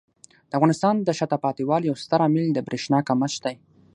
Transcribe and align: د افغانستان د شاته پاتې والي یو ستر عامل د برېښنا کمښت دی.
د 0.49 0.51
افغانستان 0.57 0.95
د 1.01 1.09
شاته 1.19 1.37
پاتې 1.43 1.63
والي 1.69 1.85
یو 1.87 2.01
ستر 2.03 2.19
عامل 2.25 2.45
د 2.53 2.57
برېښنا 2.67 2.99
کمښت 3.07 3.39
دی. 3.45 3.55